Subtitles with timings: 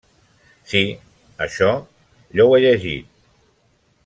[0.71, 0.81] Sí…
[1.47, 1.69] això…
[2.39, 3.17] jo ho he llegit…